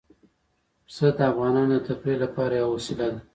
[0.85, 3.19] پسه د افغانانو د تفریح لپاره یوه وسیله ده.